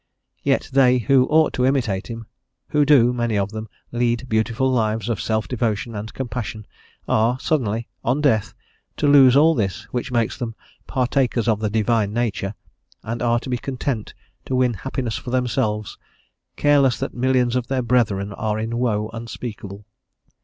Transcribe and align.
Yet 0.41 0.71
they, 0.73 0.97
who 0.97 1.27
ought 1.27 1.53
to 1.53 1.63
imitate 1.63 2.07
him, 2.07 2.25
who 2.69 2.85
do, 2.85 3.13
many 3.13 3.37
of 3.37 3.51
them, 3.51 3.69
lead 3.91 4.27
beautiful 4.27 4.67
lives 4.71 5.09
of 5.09 5.21
self 5.21 5.47
devotion 5.47 5.93
and 5.93 6.11
compassion, 6.11 6.65
are 7.07 7.39
suddenly, 7.39 7.87
on 8.03 8.19
death, 8.19 8.55
to 8.97 9.07
lose 9.07 9.35
all 9.35 9.53
this 9.53 9.83
which 9.91 10.11
makes 10.11 10.35
them 10.39 10.55
"partakers 10.87 11.47
of 11.47 11.59
the 11.59 11.69
Divine 11.69 12.13
Nature," 12.13 12.55
and 13.03 13.21
are 13.21 13.39
to 13.41 13.49
be 13.51 13.59
content 13.59 14.15
to 14.45 14.55
win 14.55 14.73
happiness 14.73 15.17
for 15.17 15.29
themselves, 15.29 15.99
careless 16.55 16.97
that 16.97 17.13
millions 17.13 17.55
of 17.55 17.67
their 17.67 17.83
brethren 17.83 18.33
are 18.33 18.57
in 18.57 18.79
woe 18.79 19.07
unspeakable. 19.13 19.85